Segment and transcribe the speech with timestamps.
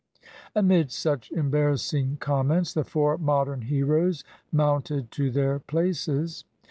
[0.55, 6.43] Amid such embarrassing comments, the four Modern heroes mounted to their places.